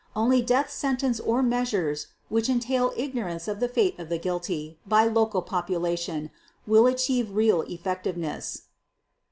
[0.15, 5.05] Only death sentence or measures which entail ignorance of the fate of the guilty by
[5.05, 6.31] local population
[6.65, 8.63] will achieve real effectiveness."